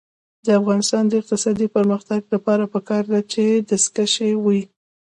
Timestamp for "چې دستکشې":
3.31-4.31